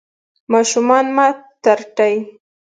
[0.51, 1.27] ماشومان مه
[1.63, 2.15] ترټئ.